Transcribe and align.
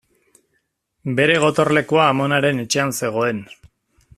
Bere 1.19 1.35
gotorlekua 1.43 2.07
amonaren 2.15 2.65
etxean 2.65 2.95
zegoen. 3.01 3.45